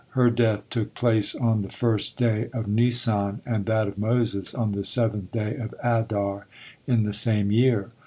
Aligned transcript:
Her 0.17 0.31
death 0.31 0.67
took 0.71 0.95
place 0.95 1.35
on 1.35 1.61
the 1.61 1.69
first 1.69 2.17
day 2.17 2.49
of 2.53 2.67
Nisan, 2.67 3.39
and 3.45 3.67
that 3.67 3.87
of 3.87 3.99
Moses 3.99 4.55
on 4.55 4.71
the 4.71 4.83
seventh 4.83 5.29
day 5.29 5.55
of 5.57 5.75
Adar 5.83 6.47
in 6.87 7.03
the 7.03 7.13
same 7.13 7.51
year. 7.51 7.91